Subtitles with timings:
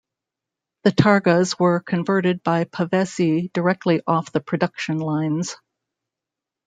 [0.81, 5.57] The targas were converted by Pavesi directly off the production lines.